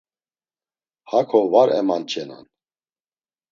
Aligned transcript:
Hako 1.09 1.39
var 1.51 1.69
emanç̌enan. 1.79 2.45